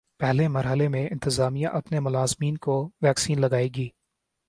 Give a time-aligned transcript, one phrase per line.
[0.19, 3.89] پہلے مرحلے میں انتظامیہ اپنے ملازمین کو ویکسین لگائے گی